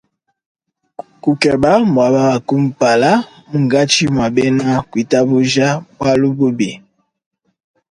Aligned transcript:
Kukeba 1.23 1.71
muaba 1.93 2.21
wa 2.29 2.37
kumpala 2.47 3.11
munkatshi 3.49 4.03
mua 4.13 4.27
bena 4.35 4.67
kuitabuja, 4.89 5.67
mbualu 5.93 6.27
bubi. 6.37 6.71